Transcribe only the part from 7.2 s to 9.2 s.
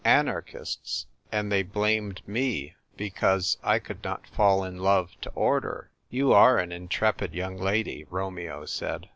young lady," Romeo said.